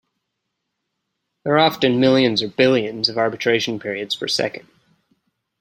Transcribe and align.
There 1.45 1.53
are 1.53 1.59
often 1.59 1.99
millions 1.99 2.41
or 2.41 2.47
billions 2.47 3.07
of 3.07 3.19
arbitration 3.19 3.79
periods 3.79 4.15
per 4.15 4.27
second. 4.27 4.67